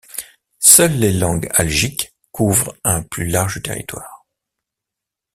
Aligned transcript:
Seules 0.57 0.97
les 0.97 1.13
langues 1.13 1.47
algiques 1.53 2.15
couvrent 2.31 2.73
un 2.83 3.03
plus 3.03 3.27
large 3.27 3.61
territoire. 3.61 4.25